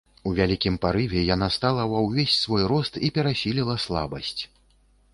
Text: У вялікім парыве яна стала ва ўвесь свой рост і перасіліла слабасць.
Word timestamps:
У 0.29 0.31
вялікім 0.37 0.79
парыве 0.85 1.21
яна 1.35 1.49
стала 1.57 1.85
ва 1.93 1.99
ўвесь 2.07 2.39
свой 2.47 2.67
рост 2.75 3.01
і 3.09 3.15
перасіліла 3.19 3.81
слабасць. 3.89 4.39